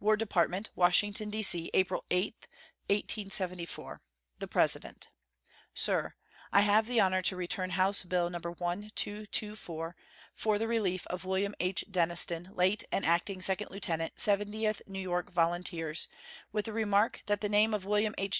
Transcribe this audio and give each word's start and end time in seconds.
WAR 0.00 0.16
DEPARTMENT, 0.16 0.70
Washington, 0.74 1.30
D.C., 1.30 1.70
April 1.74 2.04
8, 2.10 2.48
1874. 2.88 4.00
The 4.40 4.48
PRESIDENT. 4.48 5.10
SIR: 5.74 6.16
I 6.52 6.62
have 6.62 6.88
the 6.88 6.98
honor 6.98 7.22
to 7.22 7.36
return 7.36 7.70
House 7.70 8.02
bill 8.02 8.28
No. 8.30 8.38
1224, 8.40 9.94
"for 10.34 10.58
the 10.58 10.66
relief 10.66 11.06
of 11.06 11.24
William 11.24 11.54
H. 11.60 11.84
Denniston, 11.88 12.48
late 12.56 12.82
an 12.90 13.04
acting 13.04 13.40
second 13.40 13.70
lieutenant, 13.70 14.18
Seventieth 14.18 14.82
New 14.88 14.98
York 14.98 15.30
Volunteers," 15.30 16.08
with 16.50 16.64
the 16.64 16.72
remark 16.72 17.22
that 17.26 17.40
the 17.40 17.48
name 17.48 17.72
of 17.72 17.84
William 17.84 18.12
H. 18.18 18.28